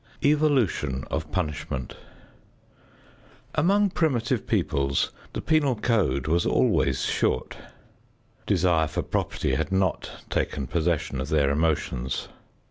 XXII 0.23 0.31
EVOLUTION 0.31 1.03
OF 1.11 1.31
PUNISHMENT 1.31 1.95
Among 3.53 3.91
primitive 3.91 4.47
peoples 4.47 5.11
the 5.33 5.43
penal 5.43 5.75
code 5.75 6.25
was 6.25 6.43
always 6.43 7.05
short. 7.05 7.55
Desire 8.47 8.87
for 8.87 9.03
property 9.03 9.53
had 9.53 9.71
not 9.71 10.23
taken 10.31 10.65
possession 10.65 11.21
of 11.21 11.29
their 11.29 11.51
emotions. 11.51 12.29